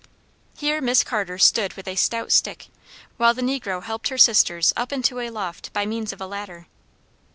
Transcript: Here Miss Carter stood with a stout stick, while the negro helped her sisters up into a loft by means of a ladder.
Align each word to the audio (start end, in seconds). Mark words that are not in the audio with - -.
Here 0.57 0.81
Miss 0.81 1.03
Carter 1.03 1.37
stood 1.37 1.73
with 1.75 1.87
a 1.87 1.93
stout 1.95 2.31
stick, 2.31 2.69
while 3.17 3.35
the 3.35 3.43
negro 3.43 3.83
helped 3.83 4.07
her 4.07 4.17
sisters 4.17 4.73
up 4.75 4.91
into 4.91 5.19
a 5.19 5.29
loft 5.29 5.71
by 5.73 5.85
means 5.85 6.11
of 6.11 6.19
a 6.19 6.25
ladder. 6.25 6.65